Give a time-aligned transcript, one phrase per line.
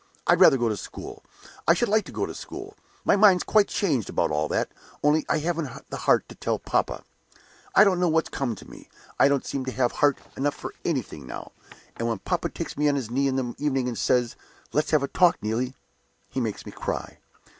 [0.25, 1.23] I'd rather go to school.
[1.67, 2.75] I should like to go to school.
[3.05, 4.71] My mind's quite changed about all that,
[5.03, 7.03] only I haven't the heart to tell papa.
[7.75, 10.73] I don't know what's come to me, I don't seem to have heart enough for
[10.83, 11.51] anything now;
[11.95, 14.35] and when papa takes me on his knee in the evening, and says,
[14.73, 15.75] 'Let's have a talk, Neelie,'
[16.29, 17.19] he makes me cry.